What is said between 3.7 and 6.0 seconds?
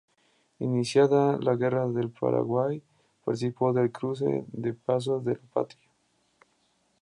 del cruce de Paso de la Patria.